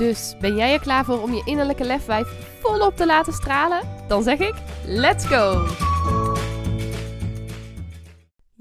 [0.00, 2.28] Dus ben jij er klaar voor om je innerlijke lefwijf
[2.62, 3.80] volop te laten stralen?
[4.08, 4.54] Dan zeg ik:
[4.84, 5.66] let's go!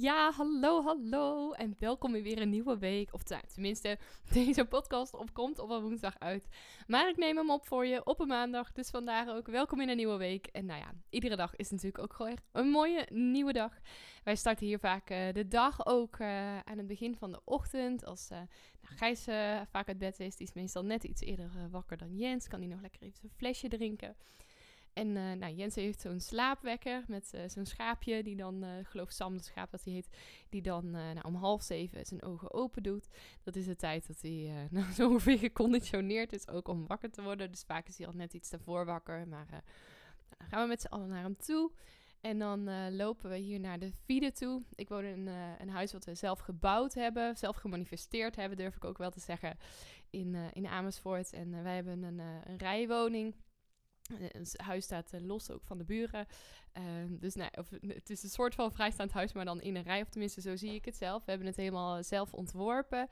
[0.02, 3.14] Ja, hallo, hallo en welkom in weer een nieuwe week.
[3.14, 3.98] Of tenminste,
[4.34, 6.48] deze podcast opkomt op een woensdag uit.
[6.88, 9.90] Maar ik neem hem op voor je op een maandag, dus vandaag ook welkom in
[9.90, 10.48] een nieuwe week.
[10.48, 13.74] En nou ja, iedere dag is natuurlijk ook gewoon een mooie nieuwe dag.
[14.24, 18.06] Wij starten hier vaak uh, de dag ook uh, aan het begin van de ochtend.
[18.06, 18.38] Als uh,
[18.82, 19.24] nou, Gijs
[19.72, 22.48] vaak uit bed is, die is meestal net iets eerder wakker dan Jens.
[22.48, 24.16] Kan hij nog lekker even een flesje drinken.
[25.00, 29.12] En uh, nou, Jens heeft zo'n slaapwekker met uh, zo'n schaapje, die dan, uh, geloof
[29.12, 30.10] Sam, de schaap dat hij heet,
[30.50, 33.08] die dan nou, om half zeven zijn ogen open doet.
[33.44, 37.22] Dat is de tijd dat hij nou, zo ongeveer geconditioneerd is ook om wakker te
[37.22, 37.52] worden.
[37.52, 39.28] Dus vaak is hij al net iets daarvoor wakker.
[39.28, 39.48] Maar
[40.38, 41.72] dan gaan we met z'n allen naar hem toe.
[42.22, 44.62] En dan lopen we hier naar de Fide toe.
[44.76, 45.28] Ik woon in
[45.60, 49.20] een huis wat we zelf gebouwd hebben, zelf gemanifesteerd hebben, durf ik ook wel te
[49.20, 49.58] zeggen,
[50.10, 51.34] in, in Amersfoort.
[51.34, 53.34] En wij hebben een, een rijwoning.
[54.14, 56.28] Het huis staat uh, los ook van de buren.
[56.78, 59.84] Uh, dus nou, of, het is een soort van vrijstaand huis, maar dan in een
[59.84, 60.02] rij.
[60.02, 61.24] Of tenminste, zo zie ik het zelf.
[61.26, 63.10] We hebben het helemaal zelf ontworpen.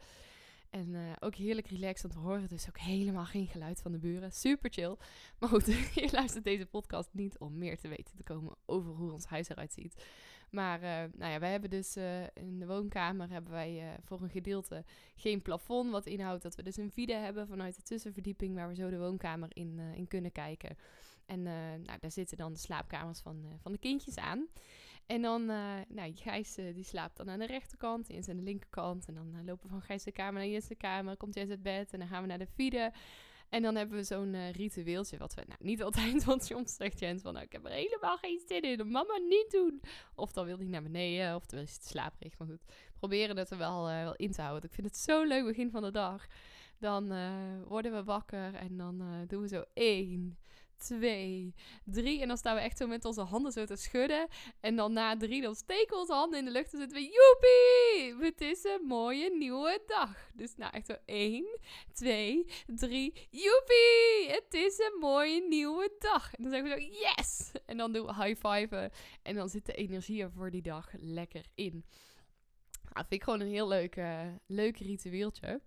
[0.70, 2.48] En ook heerlijk relaxed om te horen.
[2.48, 4.32] Dus ook helemaal geen geluid van de buren.
[4.32, 4.96] Super chill.
[5.40, 9.12] Maar goed, je luistert deze podcast niet om meer te weten te komen over hoe
[9.12, 10.04] ons huis eruit ziet.
[10.50, 14.22] Maar uh, nou ja, wij hebben dus uh, in de woonkamer hebben wij uh, voor
[14.22, 14.84] een gedeelte
[15.16, 15.92] geen plafond.
[15.92, 18.98] Wat inhoudt dat we dus een vide hebben vanuit de tussenverdieping waar we zo de
[18.98, 20.78] woonkamer in, in kunnen kijken.
[21.26, 24.48] En nou, daar zitten dan de slaapkamers van, van de kindjes aan.
[25.06, 25.46] En dan,
[25.88, 29.08] nou, Gijs die slaapt dan aan de rechterkant, Jens aan de linkerkant.
[29.08, 31.64] En dan lopen we van Gijs de kamer naar Jens de kamer, komt Jens uit
[31.64, 32.92] bed en dan gaan we naar de vide.
[33.50, 37.00] En dan hebben we zo'n uh, ritueeltje, wat we nou, niet altijd, want soms zegt
[37.00, 39.82] Jens van, nou, ik heb er helemaal geen zin in, mama niet doen.
[40.16, 42.38] Of dan wil hij naar beneden, of dan is het slaperig.
[42.38, 42.62] Maar goed,
[43.00, 44.70] proberen het er wel, uh, wel in te houden.
[44.70, 46.28] Ik vind het zo leuk begin van de dag.
[46.80, 47.32] Dan uh,
[47.66, 50.38] worden we wakker en dan doen we zo één,
[50.78, 52.22] twee, drie.
[52.22, 54.28] En dan staan we echt zo met onze handen zo te schudden.
[54.60, 57.04] En dan na drie, dan steken we onze handen in de lucht en zitten we,
[57.04, 58.26] joepie!
[58.26, 60.30] Het is een mooie nieuwe dag.
[60.34, 61.60] Dus nou echt zo één,
[61.94, 64.28] twee, drie, joepie!
[64.28, 66.34] Het is een mooie nieuwe dag.
[66.34, 67.52] En dan zeggen we zo, yes!
[67.66, 68.92] En dan doen we high-fiven.
[69.22, 71.86] En dan zit de energie er voor die dag lekker in.
[72.94, 75.62] Nou, vind ik gewoon een heel leuk, uh, leuk ritueeltje.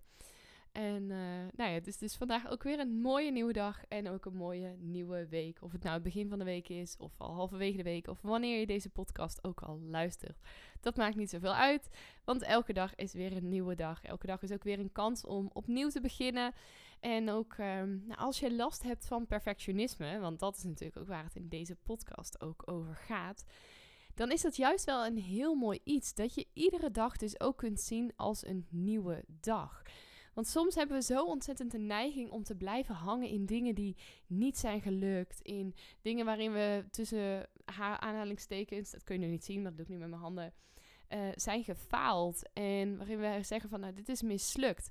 [0.71, 1.17] En uh,
[1.55, 4.75] nou ja, dus is vandaag ook weer een mooie nieuwe dag en ook een mooie
[4.79, 5.61] nieuwe week.
[5.61, 8.21] Of het nou het begin van de week is, of al halverwege de week, of
[8.21, 10.37] wanneer je deze podcast ook al luistert.
[10.79, 11.89] Dat maakt niet zoveel uit,
[12.23, 14.03] want elke dag is weer een nieuwe dag.
[14.03, 16.53] Elke dag is ook weer een kans om opnieuw te beginnen.
[16.99, 21.07] En ook um, nou, als je last hebt van perfectionisme, want dat is natuurlijk ook
[21.07, 23.45] waar het in deze podcast ook over gaat
[24.15, 26.13] dan is dat juist wel een heel mooi iets.
[26.13, 29.81] Dat je iedere dag dus ook kunt zien als een nieuwe dag.
[30.33, 33.97] Want soms hebben we zo ontzettend de neiging om te blijven hangen in dingen die
[34.27, 35.41] niet zijn gelukt.
[35.41, 39.75] In dingen waarin we tussen haar aanhalingstekens, dat kun je nu niet zien, maar dat
[39.75, 40.53] doe ik nu met mijn handen,
[41.09, 42.49] uh, zijn gefaald.
[42.53, 44.89] En waarin we zeggen van, nou, dit is mislukt.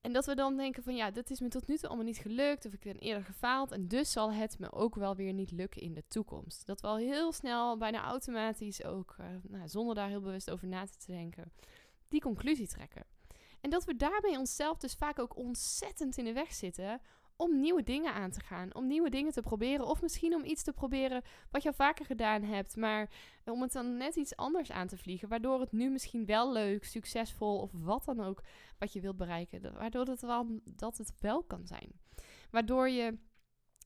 [0.00, 2.18] En dat we dan denken van ja, dit is me tot nu toe allemaal niet
[2.18, 2.66] gelukt.
[2.66, 3.72] Of ik ben eerder gefaald.
[3.72, 6.66] En dus zal het me ook wel weer niet lukken in de toekomst.
[6.66, 10.66] Dat we al heel snel, bijna automatisch ook, uh, nou, zonder daar heel bewust over
[10.66, 11.52] na te denken,
[12.08, 13.15] die conclusie trekken.
[13.66, 17.00] En dat we daarmee onszelf dus vaak ook ontzettend in de weg zitten
[17.36, 19.86] om nieuwe dingen aan te gaan, om nieuwe dingen te proberen.
[19.86, 23.10] Of misschien om iets te proberen wat je al vaker gedaan hebt, maar
[23.44, 25.28] om het dan net iets anders aan te vliegen.
[25.28, 28.42] Waardoor het nu misschien wel leuk, succesvol of wat dan ook
[28.78, 29.74] wat je wilt bereiken.
[29.74, 31.92] Waardoor het wel, dat het wel kan zijn.
[32.50, 33.18] Waardoor je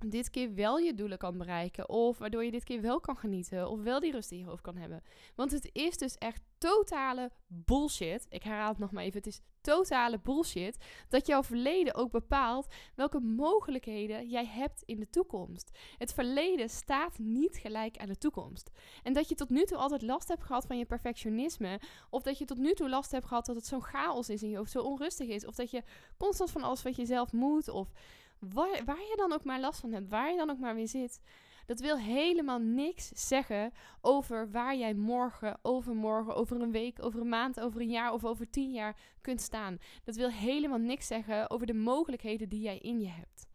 [0.07, 1.89] dit keer wel je doelen kan bereiken.
[1.89, 3.69] Of waardoor je dit keer wel kan genieten.
[3.69, 5.03] Of wel die rust in je hoofd kan hebben.
[5.35, 8.27] Want het is dus echt totale bullshit.
[8.29, 9.19] Ik herhaal het nog maar even.
[9.19, 10.77] Het is totale bullshit.
[11.09, 15.79] Dat jouw verleden ook bepaalt welke mogelijkheden jij hebt in de toekomst.
[15.99, 18.71] Het verleden staat niet gelijk aan de toekomst.
[19.03, 21.81] En dat je tot nu toe altijd last hebt gehad van je perfectionisme.
[22.11, 24.51] Of dat je tot nu toe last hebt gehad dat het zo'n chaos is in
[24.51, 24.71] je hoofd.
[24.71, 25.47] Zo onrustig is.
[25.47, 25.83] Of dat je
[26.17, 27.69] constant van alles wat je zelf moet.
[27.69, 27.93] Of
[28.41, 30.89] waar, waar je dan ook maar last van hebt, waar je dan ook maar weer
[30.89, 31.21] zit.
[31.67, 37.29] Dat wil helemaal niks zeggen over waar jij morgen, overmorgen, over een week, over een
[37.29, 39.79] maand, over een jaar of over tien jaar kunt staan.
[40.05, 43.47] Dat wil helemaal niks zeggen over de mogelijkheden die jij in je hebt.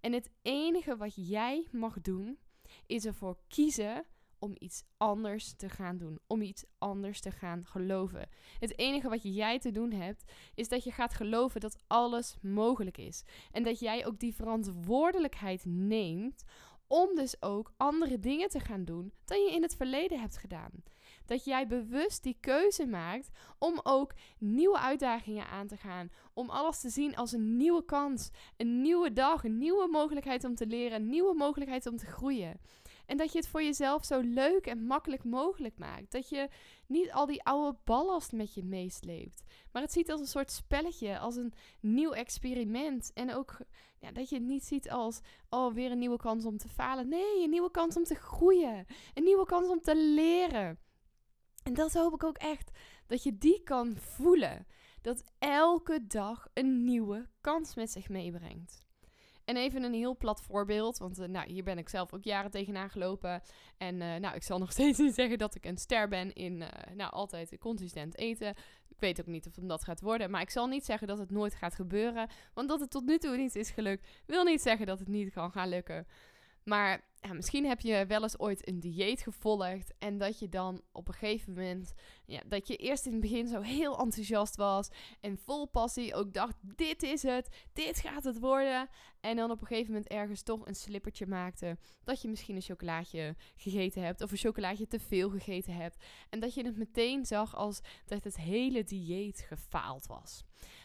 [0.00, 2.38] En het enige wat jij mag doen,
[2.86, 4.04] is ervoor kiezen
[4.42, 8.28] om iets anders te gaan doen, om iets anders te gaan geloven.
[8.58, 12.98] Het enige wat jij te doen hebt, is dat je gaat geloven dat alles mogelijk
[12.98, 13.24] is.
[13.52, 16.44] En dat jij ook die verantwoordelijkheid neemt
[16.86, 20.70] om dus ook andere dingen te gaan doen dan je in het verleden hebt gedaan.
[21.24, 23.28] Dat jij bewust die keuze maakt
[23.58, 26.10] om ook nieuwe uitdagingen aan te gaan.
[26.34, 30.54] Om alles te zien als een nieuwe kans, een nieuwe dag, een nieuwe mogelijkheid om
[30.54, 32.60] te leren, een nieuwe mogelijkheid om te groeien.
[33.12, 36.12] En dat je het voor jezelf zo leuk en makkelijk mogelijk maakt.
[36.12, 36.48] Dat je
[36.86, 39.42] niet al die oude ballast met je meesleept.
[39.72, 43.10] Maar het ziet als een soort spelletje, als een nieuw experiment.
[43.14, 43.58] En ook
[43.98, 47.08] ja, dat je het niet ziet als, oh, weer een nieuwe kans om te falen.
[47.08, 48.86] Nee, een nieuwe kans om te groeien.
[49.14, 50.78] Een nieuwe kans om te leren.
[51.62, 52.70] En dat hoop ik ook echt,
[53.06, 54.66] dat je die kan voelen.
[55.02, 58.81] Dat elke dag een nieuwe kans met zich meebrengt.
[59.52, 62.50] En even een heel plat voorbeeld, want uh, nou, hier ben ik zelf ook jaren
[62.50, 63.42] tegenaan gelopen.
[63.78, 66.60] En uh, nou, ik zal nog steeds niet zeggen dat ik een ster ben in
[66.60, 68.48] uh, nou, altijd consistent eten.
[68.88, 71.18] Ik weet ook niet of het dat gaat worden, maar ik zal niet zeggen dat
[71.18, 72.28] het nooit gaat gebeuren.
[72.54, 75.32] Want dat het tot nu toe niet is gelukt, wil niet zeggen dat het niet
[75.32, 76.06] kan gaan lukken.
[76.64, 80.82] Maar ja, misschien heb je wel eens ooit een dieet gevolgd en dat je dan
[80.92, 81.92] op een gegeven moment,
[82.24, 84.88] ja, dat je eerst in het begin zo heel enthousiast was
[85.20, 88.88] en vol passie ook dacht, dit is het, dit gaat het worden.
[89.20, 92.62] En dan op een gegeven moment ergens toch een slippertje maakte, dat je misschien een
[92.62, 96.04] chocolaatje gegeten hebt of een chocolaatje te veel gegeten hebt.
[96.30, 100.44] En dat je het meteen zag als dat het hele dieet gefaald was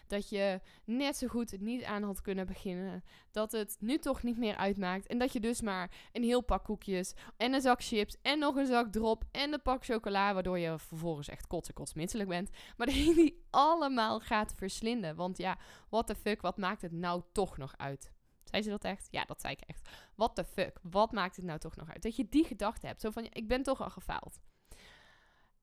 [0.10, 3.04] dat je net zo goed niet aan had kunnen beginnen.
[3.32, 5.08] Dat het nu toch niet meer uitmaakt.
[5.08, 8.56] En dat je dus maar een heel pak koekjes en een zak chips en nog
[8.56, 12.50] een zak drop en een pak chocola, waardoor je vervolgens echt kotse kotsmisselijk bent.
[12.78, 15.16] Maar dat je die allemaal gaat verslinden.
[15.16, 15.58] Want ja,
[15.90, 18.12] what the fuck, wat maakt het nou toch nog uit?
[18.44, 19.08] Zei ze dat echt?
[19.12, 19.90] Ja, dat zei ik echt.
[20.16, 22.02] What the fuck, wat maakt het nou toch nog uit?
[22.02, 23.02] Dat je die gedachte hebt.
[23.02, 24.40] Zo van, ik ben toch al gefaald.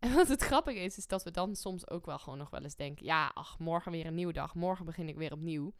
[0.04, 2.62] En wat het grappige is, is dat we dan soms ook wel gewoon nog wel
[2.62, 5.72] eens denken: ja, ach, morgen weer een nieuwe dag, morgen begin ik weer opnieuw.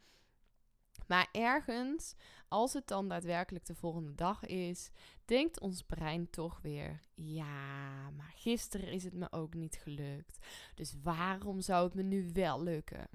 [1.07, 2.15] Maar ergens,
[2.47, 4.89] als het dan daadwerkelijk de volgende dag is,
[5.25, 10.45] denkt ons brein toch weer: ja, maar gisteren is het me ook niet gelukt.
[10.75, 13.07] Dus waarom zou het me nu wel lukken?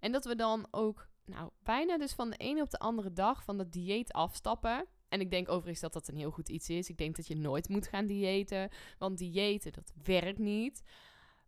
[0.00, 3.44] En dat we dan ook, nou, bijna dus van de ene op de andere dag
[3.44, 4.86] van dat dieet afstappen.
[5.12, 6.88] En ik denk overigens dat dat een heel goed iets is.
[6.88, 8.70] Ik denk dat je nooit moet gaan diëten.
[8.98, 10.82] Want diëten, dat werkt niet.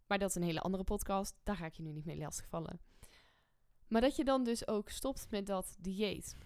[0.07, 1.37] Maar dat is een hele andere podcast.
[1.43, 2.81] Daar ga ik je nu niet mee lastigvallen.
[3.89, 6.37] Maar dat je dan dus ook stopt met dat dieet.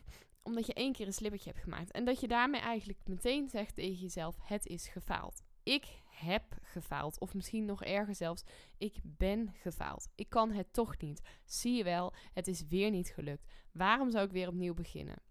[0.42, 1.90] Omdat je één keer een slippertje hebt gemaakt.
[1.90, 5.42] En dat je daarmee eigenlijk meteen zegt tegen jezelf: het is gefaald.
[5.62, 7.18] Ik heb gefaald.
[7.20, 8.44] Of misschien nog erger zelfs,
[8.76, 10.08] ik ben gefaald.
[10.14, 11.20] Ik kan het toch niet.
[11.44, 13.46] Zie je wel, het is weer niet gelukt.
[13.72, 15.27] Waarom zou ik weer opnieuw beginnen?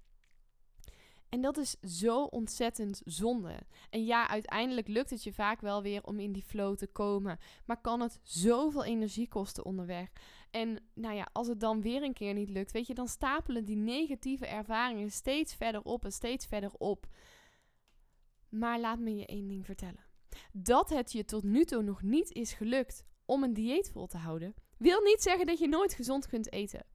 [1.30, 3.60] En dat is zo ontzettend zonde.
[3.90, 7.40] En ja, uiteindelijk lukt het je vaak wel weer om in die flow te komen.
[7.66, 10.10] Maar kan het zoveel energie kosten onderweg.
[10.52, 13.66] En nou ja, als het dan weer een keer niet lukt, weet je, dan stapelen
[13.66, 17.08] die negatieve ervaringen steeds verder op en steeds verder op.
[18.50, 20.06] Maar laat me je één ding vertellen.
[20.52, 24.18] Dat het je tot nu toe nog niet is gelukt om een dieet vol te
[24.18, 26.86] houden, wil niet zeggen dat je nooit gezond kunt eten.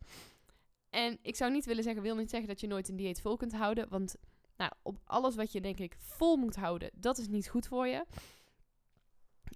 [0.92, 3.36] En ik zou niet willen zeggen, wil niet zeggen dat je nooit een dieet vol
[3.36, 3.88] kunt houden.
[3.88, 4.16] Want
[4.56, 7.86] nou, op alles wat je denk ik vol moet houden, dat is niet goed voor
[7.86, 8.04] je.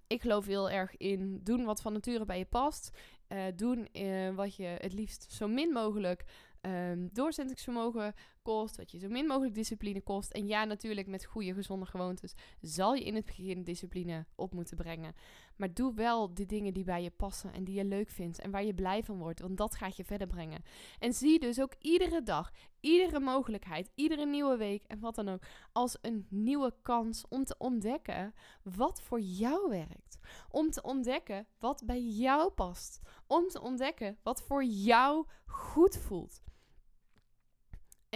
[0.07, 2.99] Ik geloof heel erg in doen wat van nature bij je past.
[3.28, 6.25] Uh, doen uh, wat je het liefst zo min mogelijk
[6.66, 10.30] um, doorzettingsvermogen kost, wat je zo min mogelijk discipline kost.
[10.30, 14.76] En ja, natuurlijk met goede, gezonde gewoontes zal je in het begin discipline op moeten
[14.76, 15.14] brengen.
[15.56, 18.50] Maar doe wel de dingen die bij je passen en die je leuk vindt en
[18.50, 20.62] waar je blij van wordt, want dat gaat je verder brengen.
[20.99, 25.42] En zie dus ook iedere dag, iedere mogelijkheid, iedere nieuwe week en wat dan ook,
[25.73, 30.18] als een nieuwe kans om te ontdekken wat voor jou werkt.
[30.50, 33.00] Om te ontdekken wat bij jou past.
[33.26, 36.42] Om te ontdekken wat voor jou goed voelt.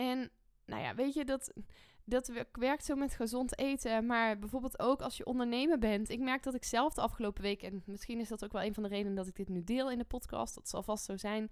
[0.00, 0.30] En
[0.66, 1.52] nou ja, weet je, dat,
[2.04, 4.06] dat werkt zo met gezond eten.
[4.06, 6.08] Maar bijvoorbeeld ook als je ondernemer bent.
[6.08, 8.74] Ik merk dat ik zelf de afgelopen week, en misschien is dat ook wel een
[8.74, 11.16] van de redenen dat ik dit nu deel in de podcast, dat zal vast zo
[11.16, 11.50] zijn.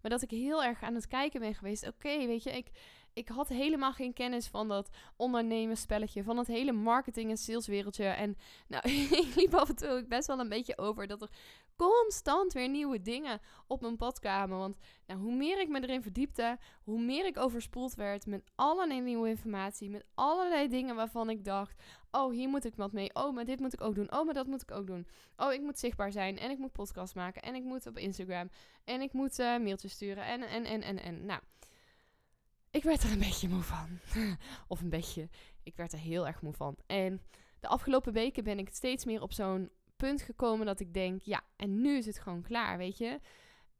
[0.00, 1.88] Maar dat ik heel erg aan het kijken ben geweest.
[1.88, 2.70] Oké, weet je, ik,
[3.12, 8.04] ik had helemaal geen kennis van dat ondernemerspelletje, van het hele marketing- en saleswereldje.
[8.04, 8.36] En
[8.68, 8.90] nou,
[9.24, 11.30] ik liep af en toe best wel een beetje over dat er
[11.76, 14.58] constant weer nieuwe dingen op mijn pad kwamen.
[14.58, 19.00] Want nou, hoe meer ik me erin verdiepte, hoe meer ik overspoeld werd met allerlei
[19.00, 19.90] nieuwe informatie.
[19.90, 23.14] Met allerlei dingen waarvan ik dacht: oh, hier moet ik wat mee.
[23.14, 24.12] Oh, maar dit moet ik ook doen.
[24.12, 25.06] Oh, maar dat moet ik ook doen.
[25.36, 26.38] Oh, ik moet zichtbaar zijn.
[26.38, 27.42] En ik moet podcast maken.
[27.42, 28.50] En ik moet op Instagram.
[28.84, 30.24] En ik moet uh, mailtjes sturen.
[30.24, 31.26] En, en, en, en, en.
[31.26, 31.40] Nou.
[32.72, 33.98] Ik werd er een beetje moe van.
[34.68, 35.28] of een beetje.
[35.62, 36.76] Ik werd er heel erg moe van.
[36.86, 37.22] En
[37.60, 41.42] de afgelopen weken ben ik steeds meer op zo'n punt gekomen dat ik denk, ja,
[41.56, 43.20] en nu is het gewoon klaar, weet je.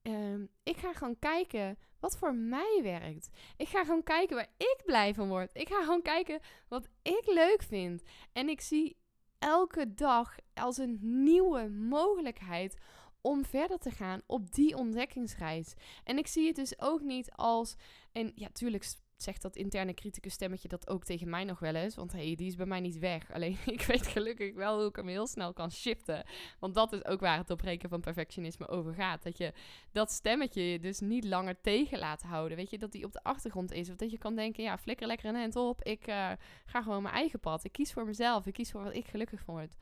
[0.02, 3.30] Ehm, ik ga gewoon kijken wat voor mij werkt.
[3.56, 5.50] Ik ga gewoon kijken waar ik blij van word.
[5.52, 8.02] Ik ga gewoon kijken wat ik leuk vind.
[8.32, 8.96] En ik zie
[9.38, 12.76] elke dag als een nieuwe mogelijkheid
[13.22, 15.74] om verder te gaan op die ontdekkingsreis.
[16.04, 17.74] En ik zie het dus ook niet als.
[18.12, 18.84] En ja, tuurlijk
[19.16, 21.94] zegt dat interne criticus stemmetje dat ook tegen mij nog wel eens.
[21.94, 23.30] Want hey, die is bij mij niet weg.
[23.34, 26.24] Alleen ik weet gelukkig wel hoe ik hem heel snel kan shiften.
[26.58, 29.22] Want dat is ook waar het opbreken van perfectionisme over gaat.
[29.22, 29.52] Dat je
[29.92, 32.56] dat stemmetje je dus niet langer tegen laat houden.
[32.56, 33.90] Weet je, dat die op de achtergrond is.
[33.90, 35.82] Of dat je kan denken, ja, flikker lekker een hand op.
[35.82, 36.30] Ik uh,
[36.64, 37.64] ga gewoon mijn eigen pad.
[37.64, 38.46] Ik kies voor mezelf.
[38.46, 39.76] Ik kies voor wat ik gelukkig vond.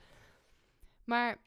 [1.04, 1.38] Maar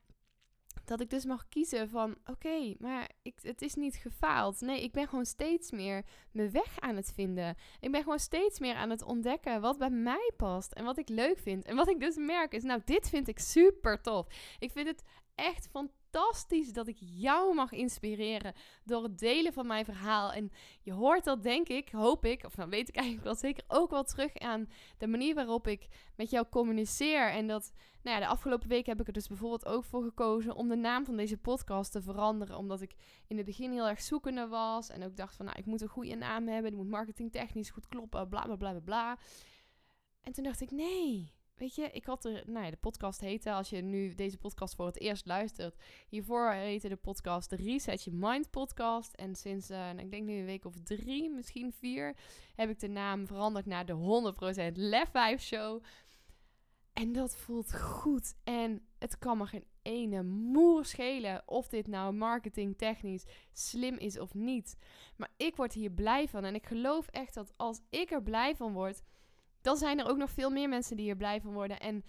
[0.85, 4.61] dat ik dus mag kiezen van oké, maar ik, het is niet gefaald.
[4.61, 7.55] Nee, ik ben gewoon steeds meer mijn weg aan het vinden.
[7.79, 11.09] Ik ben gewoon steeds meer aan het ontdekken wat bij mij past en wat ik
[11.09, 11.65] leuk vind.
[11.65, 14.27] En wat ik dus merk is, nou, dit vind ik super tof.
[14.59, 15.03] Ik vind het
[15.35, 18.53] echt fantastisch fantastisch dat ik jou mag inspireren
[18.84, 20.32] door het delen van mijn verhaal.
[20.32, 20.51] En
[20.82, 23.89] je hoort dat, denk ik, hoop ik, of dan weet ik eigenlijk wel zeker ook
[23.89, 27.29] wel terug aan de manier waarop ik met jou communiceer.
[27.29, 30.55] En dat, nou ja, de afgelopen week heb ik er dus bijvoorbeeld ook voor gekozen
[30.55, 32.58] om de naam van deze podcast te veranderen.
[32.58, 32.96] Omdat ik
[33.27, 34.89] in het begin heel erg zoekende was.
[34.89, 36.72] En ook dacht van, nou, ik moet een goede naam hebben.
[36.72, 39.17] Die moet marketingtechnisch goed kloppen, bla bla bla bla.
[40.22, 43.51] En toen dacht ik, nee, Weet je, ik had er, nou ja, de podcast heette,
[43.51, 45.75] als je nu deze podcast voor het eerst luistert.
[46.07, 49.13] Hiervoor heette de podcast de Reset Your Mind podcast.
[49.13, 52.15] En sinds, uh, ik denk nu een week of drie, misschien vier,
[52.55, 53.93] heb ik de naam veranderd naar de
[54.74, 55.83] 100% Lef 5 Show.
[56.93, 58.36] En dat voelt goed.
[58.43, 64.33] En het kan me geen ene moer schelen of dit nou marketingtechnisch slim is of
[64.33, 64.77] niet.
[65.15, 66.45] Maar ik word hier blij van.
[66.45, 69.01] En ik geloof echt dat als ik er blij van word
[69.63, 71.79] dan zijn er ook nog veel meer mensen die er blij van worden.
[71.79, 72.03] En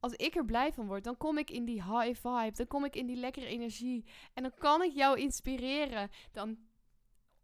[0.00, 2.52] als ik er blij van word, dan kom ik in die high vibe.
[2.56, 4.04] Dan kom ik in die lekkere energie.
[4.34, 6.10] En dan kan ik jou inspireren.
[6.32, 6.58] Dan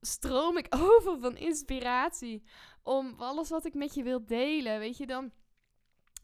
[0.01, 2.43] stroom ik over van inspiratie.
[2.83, 4.79] Om alles wat ik met je wil delen.
[4.79, 5.31] Weet je, dan,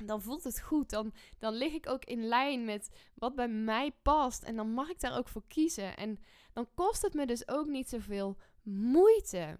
[0.04, 0.90] dan voelt het goed.
[0.90, 4.42] Dan, dan lig ik ook in lijn met wat bij mij past.
[4.42, 5.96] En dan mag ik daar ook voor kiezen.
[5.96, 6.18] En
[6.52, 9.56] dan kost het me dus ook niet zoveel moeite.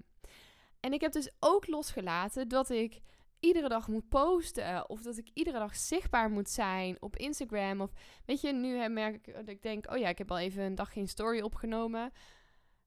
[0.80, 3.00] En ik heb dus ook losgelaten dat ik
[3.40, 4.88] iedere dag moet posten.
[4.88, 7.81] Of dat ik iedere dag zichtbaar moet zijn op Instagram.
[7.81, 7.90] Of
[8.25, 10.75] weet je, nu merk ik dat ik denk: oh ja, ik heb al even een
[10.75, 12.12] dag geen story opgenomen.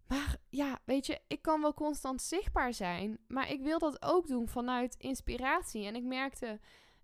[0.10, 3.18] Maar ja, weet je, ik kan wel constant zichtbaar zijn.
[3.28, 5.86] Maar ik wil dat ook doen vanuit inspiratie.
[5.86, 6.60] En ik merkte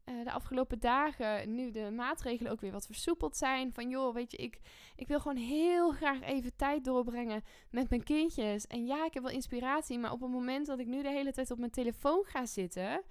[0.06, 3.74] uh, de afgelopen dagen, nu de maatregelen ook weer wat versoepeld zijn.
[3.74, 4.60] Van joh, weet je, ik,
[4.96, 8.68] ik wil gewoon heel graag even tijd doorbrengen met mijn kindjes.
[8.68, 10.00] En ja, ik heb wel inspiratie.
[10.00, 13.04] Maar op het moment dat ik nu de hele tijd op mijn telefoon ga zitten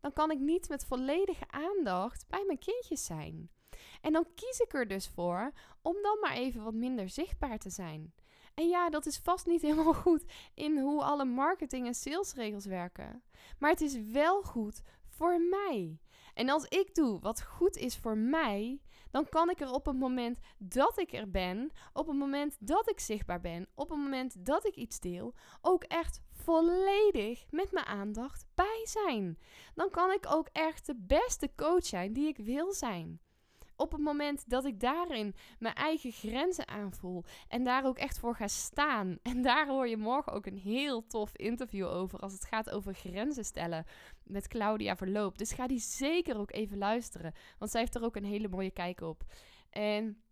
[0.00, 3.50] dan kan ik niet met volledige aandacht bij mijn kindjes zijn.
[4.00, 5.52] En dan kies ik er dus voor
[5.82, 8.12] om dan maar even wat minder zichtbaar te zijn.
[8.54, 13.22] En ja, dat is vast niet helemaal goed in hoe alle marketing- en salesregels werken.
[13.58, 15.98] Maar het is wel goed voor mij.
[16.34, 18.80] En als ik doe wat goed is voor mij,
[19.10, 22.90] dan kan ik er op het moment dat ik er ben, op het moment dat
[22.90, 27.86] ik zichtbaar ben, op het moment dat ik iets deel, ook echt volledig met mijn
[27.86, 29.38] aandacht bij zijn.
[29.74, 33.20] Dan kan ik ook echt de beste coach zijn die ik wil zijn.
[33.76, 38.36] Op het moment dat ik daarin mijn eigen grenzen aanvoel en daar ook echt voor
[38.36, 39.18] ga staan.
[39.22, 42.94] En daar hoor je morgen ook een heel tof interview over als het gaat over
[42.94, 43.86] grenzen stellen
[44.30, 45.38] met Claudia Verloop.
[45.38, 48.70] Dus ga die zeker ook even luisteren, want zij heeft er ook een hele mooie
[48.70, 49.24] kijk op.
[49.70, 50.22] En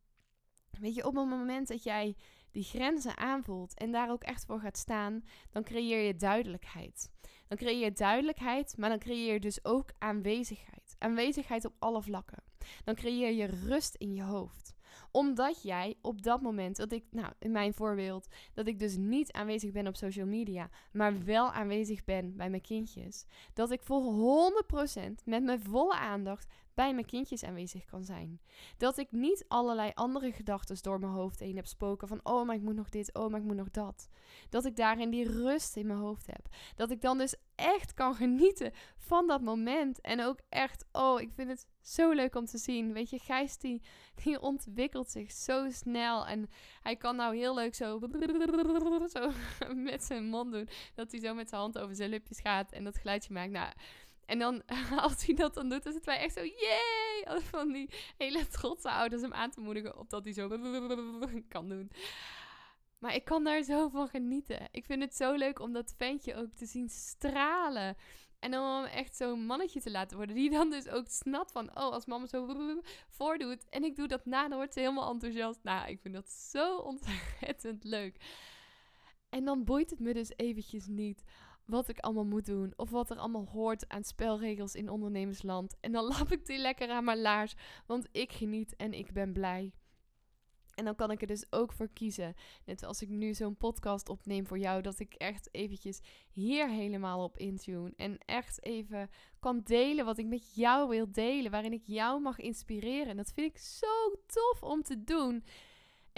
[0.71, 2.17] weet je, op het moment dat jij
[2.50, 7.11] die grenzen aanvoelt en daar ook echt voor gaat staan, dan creëer je duidelijkheid.
[7.49, 10.97] Dan creëer je duidelijkheid, maar dan creëer je dus ook aanwezigheid.
[10.99, 12.43] Aanwezigheid op alle vlakken.
[12.85, 14.77] Dan creëer je rust in je hoofd
[15.18, 19.32] omdat jij op dat moment, dat ik, nou in mijn voorbeeld, dat ik dus niet
[19.32, 23.25] aanwezig ben op social media, maar wel aanwezig ben bij mijn kindjes.
[23.54, 24.02] Dat ik voor
[25.02, 26.46] 100% met mijn volle aandacht
[26.78, 28.40] bij mijn kindjes aanwezig kan zijn.
[28.76, 32.56] Dat ik niet allerlei andere gedachten door mijn hoofd heen heb spoken van oh, maar
[32.56, 34.08] ik moet nog dit, oh, maar ik moet nog dat.
[34.49, 36.49] Dat ik daarin die rust in mijn hoofd heb.
[36.76, 40.00] Dat ik dan dus echt kan genieten van dat moment.
[40.00, 42.92] En ook echt, oh, ik vind het zo leuk om te zien.
[42.92, 43.82] Weet je, Gijs die,
[44.25, 46.26] die ontwikkelt zich zo snel.
[46.26, 46.50] En
[46.82, 47.99] hij kan nou heel leuk zo,
[49.16, 49.32] zo
[49.75, 50.68] met zijn mond doen.
[50.94, 53.50] Dat hij zo met zijn hand over zijn lipjes gaat en dat geluidje maakt.
[53.50, 53.73] Nou,
[54.28, 54.62] en dan,
[55.04, 57.40] als hij dat dan doet, dan zitten wij echt zo, yay!
[57.40, 60.49] Van die hele trotse ouders hem aan te moedigen op dat hij zo
[61.49, 61.90] kan doen.
[62.99, 64.68] Maar ik kan daar zo van genieten.
[64.70, 67.97] Ik vind het zo leuk om dat ventje ook te zien stralen.
[68.38, 70.37] En om hem echt zo'n mannetje te laten worden.
[70.37, 72.47] Die dan dus ook snapt van, oh, als mama zo
[73.18, 73.68] voordoet.
[73.68, 75.61] En ik doe dat na, dan wordt ze helemaal enthousiast.
[75.62, 78.16] Nou, ik vind dat zo ontzettend leuk.
[79.28, 81.25] En dan boeit het me dus eventjes niet
[81.68, 82.72] wat ik allemaal moet doen.
[82.76, 85.76] Of wat er allemaal hoort aan spelregels in ondernemersland.
[85.80, 87.54] En dan lap ik die lekker aan mijn laars.
[87.87, 89.72] Want ik geniet en ik ben blij.
[90.75, 92.34] En dan kan ik er dus ook voor kiezen.
[92.64, 97.25] Net als ik nu zo'n podcast opneem voor jou, dat ik echt eventjes hier helemaal
[97.25, 97.92] op intune.
[97.96, 101.50] En echt even kan delen wat ik met jou wil delen.
[101.50, 103.06] Waarin ik jou mag inspireren.
[103.06, 105.44] En dat vind ik zo tof om te doen.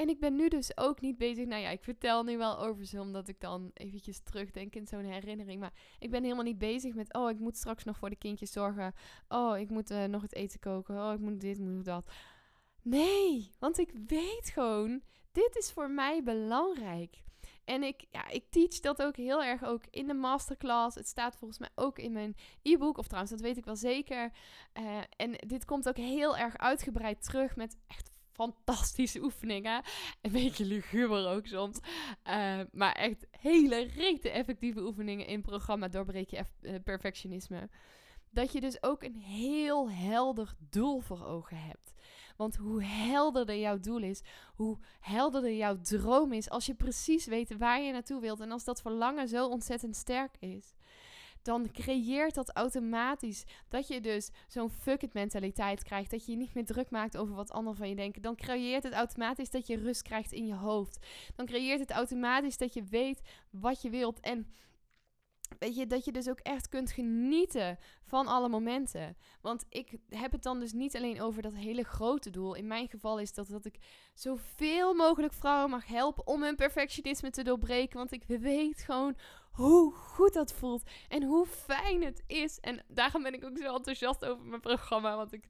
[0.00, 1.47] En ik ben nu dus ook niet bezig.
[1.47, 5.04] Nou ja, ik vertel nu wel over ze, omdat ik dan eventjes terugdenk in zo'n
[5.04, 5.61] herinnering.
[5.61, 7.14] Maar ik ben helemaal niet bezig met.
[7.14, 8.95] Oh, ik moet straks nog voor de kindjes zorgen.
[9.28, 10.97] Oh, ik moet uh, nog het eten koken.
[10.97, 12.11] Oh, ik moet dit, moet dat.
[12.83, 15.02] Nee, want ik weet gewoon,
[15.33, 17.23] dit is voor mij belangrijk.
[17.64, 20.97] En ik, ja, ik teach dat ook heel erg ook in de masterclass.
[20.97, 22.99] Het staat volgens mij ook in mijn e-book.
[22.99, 24.33] Of trouwens, dat weet ik wel zeker.
[24.78, 29.83] Uh, en dit komt ook heel erg uitgebreid terug met echt fantastische oefeningen.
[30.21, 31.79] Een beetje luguber ook soms.
[32.29, 37.69] Uh, maar echt hele rete effectieve oefeningen in het programma Doorbreek je uh, perfectionisme.
[38.31, 41.93] Dat je dus ook een heel helder doel voor ogen hebt.
[42.37, 44.23] Want hoe helderder jouw doel is,
[44.55, 48.65] hoe helderder jouw droom is, als je precies weet waar je naartoe wilt en als
[48.65, 50.75] dat verlangen zo ontzettend sterk is,
[51.43, 56.11] dan creëert dat automatisch dat je dus zo'n fuck it mentaliteit krijgt.
[56.11, 58.23] Dat je je niet meer druk maakt over wat anderen van je denken.
[58.23, 61.07] Dan creëert het automatisch dat je rust krijgt in je hoofd.
[61.35, 63.21] Dan creëert het automatisch dat je weet
[63.51, 64.21] wat je wilt.
[64.21, 64.47] En
[65.59, 69.16] Weet je, dat je dus ook echt kunt genieten van alle momenten.
[69.40, 72.54] Want ik heb het dan dus niet alleen over dat hele grote doel.
[72.54, 73.78] In mijn geval is dat dat ik
[74.14, 77.99] zoveel mogelijk vrouwen mag helpen om hun perfectionisme te doorbreken.
[77.99, 79.17] Want ik weet gewoon
[79.50, 82.58] hoe goed dat voelt en hoe fijn het is.
[82.60, 85.17] En daarom ben ik ook zo enthousiast over mijn programma.
[85.17, 85.45] Want ik,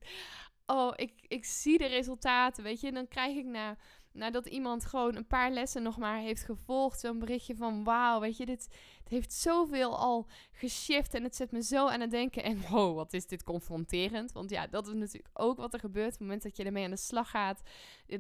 [0.67, 2.87] oh, ik, ik zie de resultaten, weet je.
[2.87, 3.77] En dan krijg ik na
[4.13, 8.37] nadat iemand gewoon een paar lessen nog maar heeft gevolgd, zo'n berichtje van wauw, weet
[8.37, 8.69] je, dit,
[9.11, 12.43] heeft zoveel al geshift en het zet me zo aan het denken.
[12.43, 14.33] En wow, wat is dit confronterend?
[14.33, 16.85] Want ja, dat is natuurlijk ook wat er gebeurt op het moment dat je ermee
[16.85, 17.63] aan de slag gaat.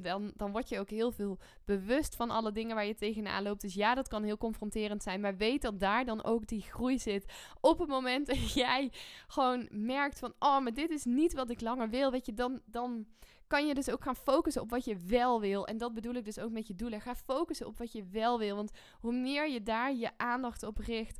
[0.01, 3.61] Dan, dan word je ook heel veel bewust van alle dingen waar je tegenaan loopt.
[3.61, 5.21] Dus ja, dat kan heel confronterend zijn.
[5.21, 7.33] Maar weet dat daar dan ook die groei zit.
[7.61, 8.93] Op het moment dat jij
[9.27, 12.11] gewoon merkt van, oh, maar dit is niet wat ik langer wil.
[12.11, 13.07] Weet je, dan, dan
[13.51, 15.67] kan je dus ook gaan focussen op wat je wel wil.
[15.67, 17.01] En dat bedoel ik dus ook met je doelen.
[17.01, 18.57] Ga focussen op wat je wel wil.
[18.57, 21.19] Want hoe meer je daar je aandacht op richt,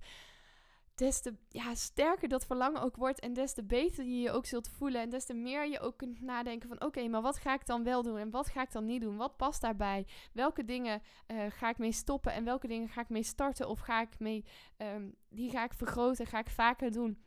[0.95, 3.21] des te ja, sterker dat verlangen ook wordt.
[3.21, 5.01] En des te beter je je ook zult voelen.
[5.01, 7.85] En des te meer je ook kunt nadenken van oké, maar wat ga ik dan
[7.85, 8.19] wel doen?
[8.19, 9.17] En wat ga ik dan niet doen?
[9.17, 10.07] Wat past daarbij?
[10.33, 12.33] Welke dingen uh, ga ik mee stoppen?
[12.33, 13.69] En welke dingen ga ik mee starten?
[13.69, 14.45] Of ga ik mee,
[14.77, 16.27] um, die ga ik vergroten?
[16.27, 17.19] Ga ik vaker doen?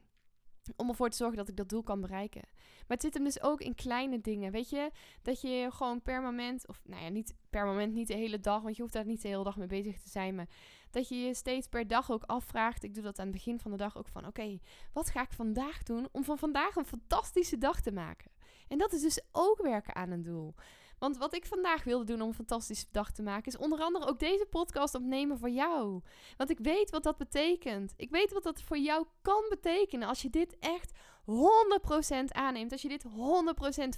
[0.76, 2.41] Om ervoor te zorgen dat ik dat doel kan bereiken.
[2.54, 4.52] Maar het zit hem dus ook in kleine dingen.
[4.52, 8.13] Weet je, dat je gewoon per moment, of nou ja, niet per moment, niet de
[8.13, 10.36] hele dag, want je hoeft daar niet de hele dag mee bezig te zijn.
[10.36, 10.47] Maar
[10.91, 12.84] dat je je steeds per dag ook afvraagt.
[12.84, 14.60] Ik doe dat aan het begin van de dag ook van: oké,
[14.93, 18.32] wat ga ik vandaag doen om van vandaag een fantastische dag te maken?
[18.67, 20.56] En dat is dus ook werken aan een doel.
[21.04, 24.06] Want wat ik vandaag wilde doen om een fantastische dag te maken, is onder andere
[24.06, 26.02] ook deze podcast opnemen voor jou.
[26.38, 27.94] Want ik weet wat dat betekent.
[27.98, 32.72] Ik weet wat dat voor jou kan betekenen als je dit echt 100% aanneemt.
[32.72, 33.10] Als je dit 100%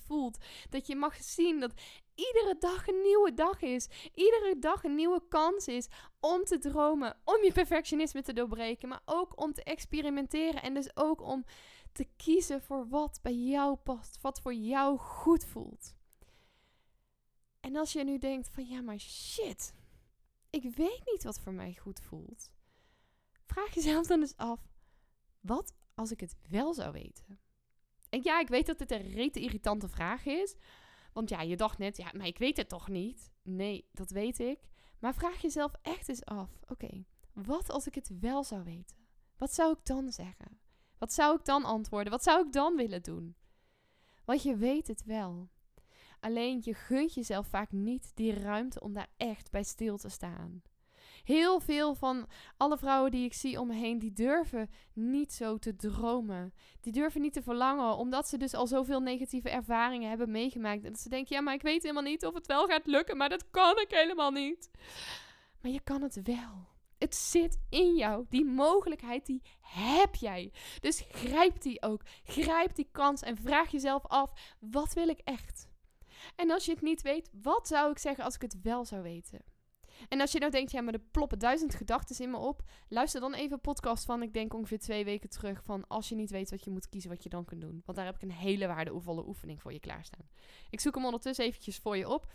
[0.05, 0.37] voelt.
[0.69, 1.73] Dat je mag zien dat
[2.15, 3.87] iedere dag een nieuwe dag is.
[4.13, 5.87] Iedere dag een nieuwe kans is
[6.19, 7.17] om te dromen.
[7.23, 8.89] Om je perfectionisme te doorbreken.
[8.89, 10.61] Maar ook om te experimenteren.
[10.61, 11.45] En dus ook om
[11.91, 14.21] te kiezen voor wat bij jou past.
[14.21, 15.95] Wat voor jou goed voelt.
[17.65, 19.73] En als je nu denkt van ja, maar shit,
[20.49, 22.49] ik weet niet wat voor mij goed voelt.
[23.45, 24.59] Vraag jezelf dan eens af,
[25.39, 27.39] wat als ik het wel zou weten?
[28.09, 30.55] En ja, ik weet dat dit een rete irritante vraag is.
[31.13, 33.31] Want ja, je dacht net, ja, maar ik weet het toch niet?
[33.41, 34.59] Nee, dat weet ik.
[34.99, 38.97] Maar vraag jezelf echt eens af, oké, wat als ik het wel zou weten?
[39.37, 40.59] Wat zou ik dan zeggen?
[40.97, 42.11] Wat zou ik dan antwoorden?
[42.11, 43.35] Wat zou ik dan willen doen?
[44.25, 45.49] Want je weet het wel.
[46.25, 50.61] Alleen je gunt jezelf vaak niet die ruimte om daar echt bij stil te staan.
[51.23, 55.57] Heel veel van alle vrouwen die ik zie om me heen, die durven niet zo
[55.57, 56.53] te dromen.
[56.81, 60.83] Die durven niet te verlangen, omdat ze dus al zoveel negatieve ervaringen hebben meegemaakt.
[60.83, 63.17] En dat ze denken, ja, maar ik weet helemaal niet of het wel gaat lukken,
[63.17, 64.69] maar dat kan ik helemaal niet.
[65.61, 66.67] Maar je kan het wel.
[66.97, 68.25] Het zit in jou.
[68.29, 70.51] Die mogelijkheid, die heb jij.
[70.79, 72.01] Dus grijp die ook.
[72.23, 75.73] Grijp die kans en vraag jezelf af: wat wil ik echt?
[76.35, 79.01] En als je het niet weet, wat zou ik zeggen als ik het wel zou
[79.01, 79.41] weten?
[80.09, 82.63] En als je nou denkt, ja, maar er ploppen duizend gedachten in me op.
[82.89, 85.63] Luister dan even een podcast van, ik denk ongeveer twee weken terug.
[85.63, 87.81] Van als je niet weet wat je moet kiezen, wat je dan kunt doen.
[87.85, 90.29] Want daar heb ik een hele waardevolle oefening voor je klaarstaan.
[90.69, 92.33] Ik zoek hem ondertussen eventjes voor je op.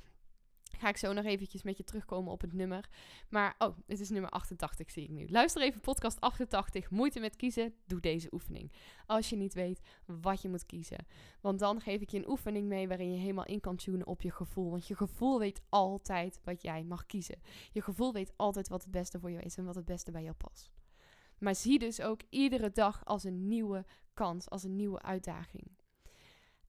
[0.78, 2.88] Ga ik zo nog eventjes met je terugkomen op het nummer.
[3.28, 5.28] Maar, oh, het is nummer 88, zie ik nu.
[5.28, 6.90] Luister even podcast 88.
[6.90, 8.72] Moeite met kiezen, doe deze oefening.
[9.06, 11.06] Als je niet weet wat je moet kiezen.
[11.40, 14.22] Want dan geef ik je een oefening mee waarin je helemaal in kan tunen op
[14.22, 14.70] je gevoel.
[14.70, 17.40] Want je gevoel weet altijd wat jij mag kiezen.
[17.72, 20.22] Je gevoel weet altijd wat het beste voor jou is en wat het beste bij
[20.22, 20.72] jou past.
[21.38, 25.70] Maar zie dus ook iedere dag als een nieuwe kans, als een nieuwe uitdaging.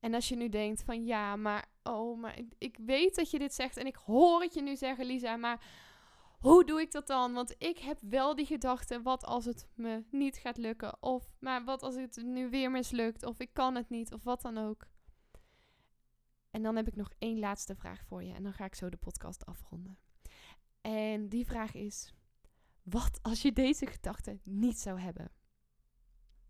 [0.02, 3.54] En als je nu denkt van ja, maar oh, maar ik, weet dat je dit
[3.54, 5.64] zegt en ik hoor het je nu zeggen, Lisa, maar
[6.40, 7.34] hoe doe ik dat dan?
[7.34, 11.04] Want ik heb wel die gedachte, wat als het me niet gaat lukken?
[11.04, 13.26] Of, maar wat als het nu weer mislukt?
[13.26, 14.88] Of ik kan het niet, of wat dan ook.
[16.52, 18.90] En dan heb ik nog één laatste vraag voor je en dan ga ik zo
[18.90, 19.98] de podcast afronden.
[20.82, 22.14] En die vraag is,
[22.84, 25.32] wat als je deze gedachte niet zou hebben?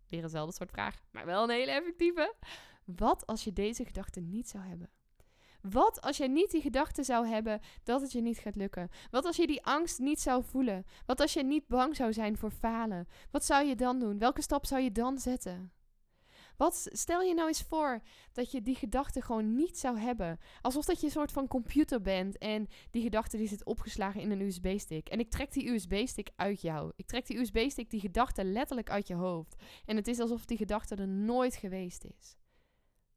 [0.08, 2.34] Weer eenzelfde soort vraag, maar wel een hele effectieve.
[2.84, 4.90] Wat als je deze gedachte niet zou hebben?
[5.62, 8.88] Wat als je niet die gedachte zou hebben dat het je niet gaat lukken?
[9.10, 10.84] Wat als je die angst niet zou voelen?
[11.06, 13.08] Wat als je niet bang zou zijn voor falen?
[13.30, 14.18] Wat zou je dan doen?
[14.18, 15.72] Welke stap zou je dan zetten?
[16.56, 20.38] Wat stel je nou eens voor dat je die gedachte gewoon niet zou hebben?
[20.60, 24.30] Alsof dat je een soort van computer bent en die gedachte die zit opgeslagen in
[24.30, 25.08] een USB-stick.
[25.08, 26.92] En ik trek die USB-stick uit jou.
[26.96, 29.54] Ik trek die USB-stick, die gedachte letterlijk uit je hoofd.
[29.84, 32.36] En het is alsof die gedachte er nooit geweest is.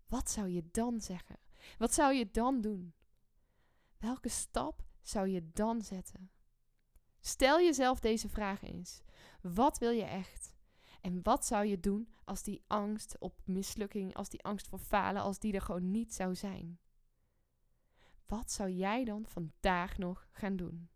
[0.08, 1.40] Wat zou je dan zeggen?
[1.78, 2.94] Wat zou je dan doen?
[3.98, 6.32] Welke stap zou je dan zetten?
[7.20, 9.02] Stel jezelf deze vraag eens.
[9.42, 10.54] Wat wil je echt?
[11.02, 15.22] En wat zou je doen als die angst op mislukking, als die angst voor falen,
[15.22, 16.80] als die er gewoon niet zou zijn?
[18.26, 20.90] Wat zou jij dan vandaag nog gaan doen?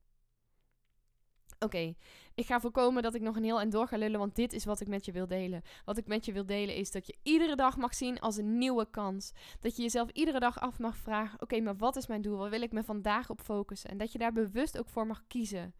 [1.59, 1.93] Oké,
[2.33, 4.65] ik ga voorkomen dat ik nog een heel en door ga lullen, want dit is
[4.65, 5.61] wat ik met je wil delen.
[5.85, 8.57] Wat ik met je wil delen is dat je iedere dag mag zien als een
[8.57, 9.31] nieuwe kans.
[9.59, 12.37] Dat je jezelf iedere dag af mag vragen: oké, maar wat is mijn doel?
[12.37, 13.89] Waar wil ik me vandaag op focussen?
[13.89, 15.75] En dat je daar bewust ook voor mag kiezen.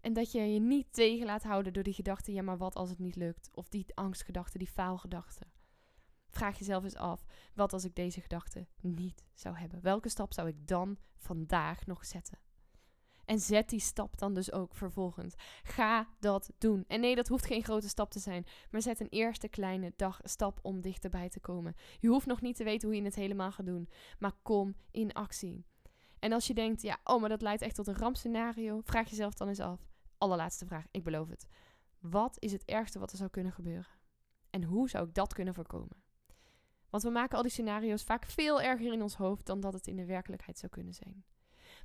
[0.00, 2.90] En dat je je niet tegen laat houden door die gedachte: ja, maar wat als
[2.90, 3.50] het niet lukt?
[3.54, 5.44] Of die angstgedachte, die faalgedachte.
[6.28, 9.82] Vraag jezelf eens af: wat als ik deze gedachte niet zou hebben?
[9.82, 12.38] Welke stap zou ik dan vandaag nog zetten?
[13.30, 15.34] En zet die stap dan dus ook vervolgens.
[15.62, 16.84] Ga dat doen.
[16.88, 18.46] En nee, dat hoeft geen grote stap te zijn.
[18.70, 21.74] Maar zet een eerste kleine dag stap om dichterbij te komen.
[21.98, 23.88] Je hoeft nog niet te weten hoe je het helemaal gaat doen.
[24.18, 25.64] Maar kom in actie.
[26.18, 28.80] En als je denkt, ja, oh, maar dat leidt echt tot een rampscenario.
[28.84, 29.88] Vraag jezelf dan eens af.
[30.18, 31.46] Allerlaatste vraag, ik beloof het.
[31.98, 33.92] Wat is het ergste wat er zou kunnen gebeuren?
[34.50, 36.02] En hoe zou ik dat kunnen voorkomen?
[36.88, 39.86] Want we maken al die scenario's vaak veel erger in ons hoofd dan dat het
[39.86, 41.24] in de werkelijkheid zou kunnen zijn.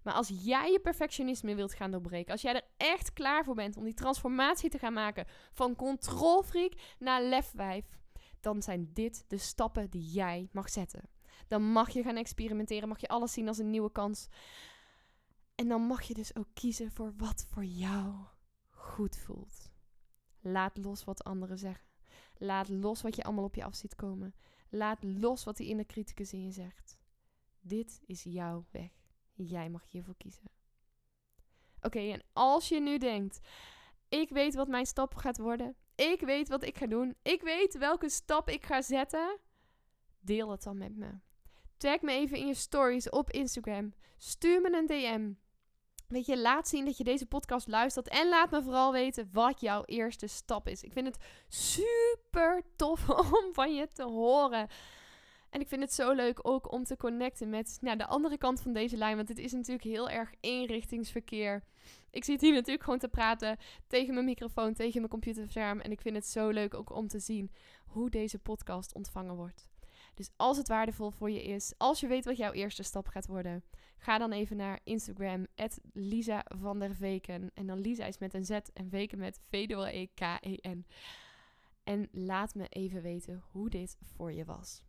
[0.06, 3.78] Maar als jij je perfectionisme wilt gaan doorbreken, als jij er echt klaar voor bent
[3.78, 7.86] om die transformatie te gaan maken van controlfreak naar lefwijf,
[8.40, 11.10] dan zijn dit de stappen die jij mag zetten.
[11.48, 14.28] Dan mag je gaan experimenteren, mag je alles zien als een nieuwe kans.
[15.56, 18.16] En dan mag je dus ook kiezen voor wat voor jou
[18.70, 19.72] goed voelt.
[20.40, 21.86] Laat los wat anderen zeggen.
[22.38, 24.36] Laat los wat je allemaal op je af ziet komen.
[24.70, 26.98] Laat los wat die inner criticus in je zegt.
[27.60, 29.05] Dit is jouw weg.
[29.36, 30.50] Jij mag hiervoor kiezen.
[31.82, 33.40] Oké, en als je nu denkt:
[34.10, 35.76] ik weet wat mijn stap gaat worden.
[35.96, 37.16] Ik weet wat ik ga doen.
[37.22, 39.40] Ik weet welke stap ik ga zetten.
[40.20, 41.10] Deel het dan met me.
[41.78, 43.94] Tag me even in je stories op Instagram.
[44.18, 45.34] Stuur me een DM.
[46.08, 48.08] Weet je, laat zien dat je deze podcast luistert.
[48.08, 50.84] En laat me vooral weten wat jouw eerste stap is.
[50.84, 54.68] Ik vind het super tof om van je te horen.
[55.56, 58.62] En ik vind het zo leuk ook om te connecten met nou, de andere kant
[58.62, 59.16] van deze lijn.
[59.16, 61.64] Want het is natuurlijk heel erg eenrichtingsverkeer.
[62.12, 65.80] Ik zit hier natuurlijk gewoon te praten tegen mijn microfoon, tegen mijn computerscherm.
[65.80, 67.52] En ik vind het zo leuk ook om te zien
[67.86, 69.70] hoe deze podcast ontvangen wordt.
[70.14, 73.28] Dus als het waardevol voor je is, als je weet wat jouw eerste stap gaat
[73.28, 73.64] worden,
[73.98, 75.48] ga dan even naar Instagram,
[75.94, 77.52] Lisa van der Veken.
[77.54, 80.86] En dan Lisa is met een Z en Veken met V-E-K-E-N.
[81.84, 84.84] En laat me even weten hoe dit voor je was.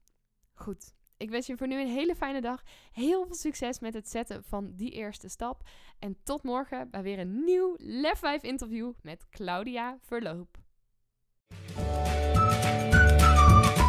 [0.57, 0.95] Goed.
[1.17, 2.63] Ik wens je voor nu een hele fijne dag.
[2.93, 5.63] Heel veel succes met het zetten van die eerste stap.
[5.99, 10.57] En tot morgen bij weer een nieuw Lef 5 interview met Claudia Verloop.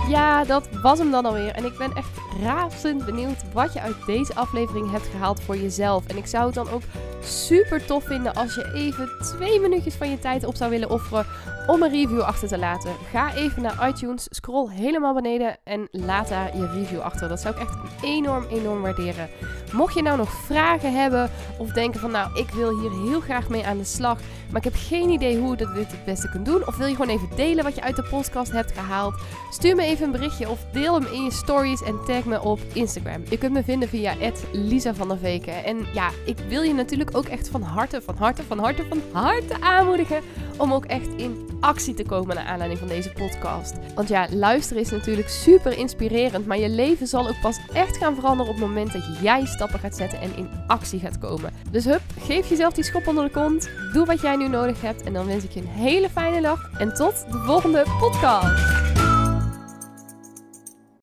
[0.08, 1.51] Ja, dat was hem dan alweer.
[1.51, 6.08] En ik ben echt razend benieuwd wat je uit deze aflevering hebt gehaald voor jezelf.
[6.08, 6.82] En ik zou het dan ook
[7.21, 11.26] super tof vinden als je even twee minuutjes van je tijd op zou willen offeren
[11.67, 12.91] om een review achter te laten.
[13.12, 17.30] Ga even naar iTunes, scroll helemaal beneden en laat daar je review achter.
[17.30, 19.30] Dat zou ik echt enorm, enorm waarderen.
[19.71, 23.49] Mocht je nou nog vragen hebben Of denken van nou, ik wil hier heel graag
[23.49, 24.19] mee aan de slag.
[24.49, 26.67] Maar ik heb geen idee hoe ik dit het beste kunt doen.
[26.67, 29.15] Of wil je gewoon even delen wat je uit de podcast hebt gehaald?
[29.51, 32.60] Stuur me even een berichtje of deel hem in je stories en tag me op
[32.73, 33.23] Instagram.
[33.30, 34.13] Je kunt me vinden via
[34.51, 35.47] Lisa van der.
[35.47, 39.01] En ja, ik wil je natuurlijk ook echt van harte, van harte, van harte, van
[39.12, 40.21] harte aanmoedigen
[40.58, 43.75] om ook echt in actie te komen naar aanleiding van deze podcast.
[43.95, 48.15] Want ja, luisteren is natuurlijk super inspirerend, maar je leven zal ook pas echt gaan
[48.15, 51.54] veranderen op het moment dat jij stappen gaat zetten en in actie gaat komen.
[51.72, 55.04] Dus hup, geef jezelf die schop onder de kont, doe wat jij nu nodig hebt
[55.04, 58.96] en dan wens ik je een hele fijne dag en tot de volgende podcast.